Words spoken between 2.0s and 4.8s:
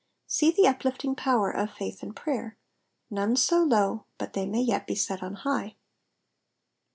and prayer. None so low but they may